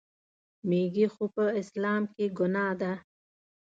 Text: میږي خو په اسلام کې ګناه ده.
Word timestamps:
میږي 0.67 1.05
خو 1.13 1.25
په 1.35 1.43
اسلام 1.61 2.03
کې 2.13 2.25
ګناه 2.37 2.73
ده. 2.81 2.93